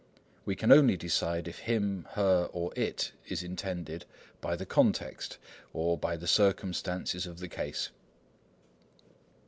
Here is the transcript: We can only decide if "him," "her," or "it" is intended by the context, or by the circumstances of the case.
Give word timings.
We 0.45 0.55
can 0.55 0.71
only 0.71 0.97
decide 0.97 1.47
if 1.47 1.59
"him," 1.59 2.07
"her," 2.13 2.49
or 2.53 2.73
"it" 2.75 3.11
is 3.27 3.43
intended 3.43 4.05
by 4.41 4.55
the 4.55 4.65
context, 4.65 5.37
or 5.73 5.95
by 5.95 6.17
the 6.17 6.25
circumstances 6.25 7.27
of 7.27 7.37
the 7.37 7.47
case. 7.47 7.91